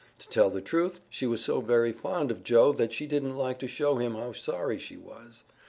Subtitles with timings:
[0.17, 3.59] To tell the truth, she was so very fond of Joe that she didn't like
[3.59, 5.43] to show him how sorry she was.